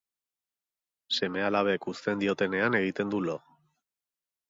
[1.17, 3.41] Seme-alabek uzten diotenean egiten du lo.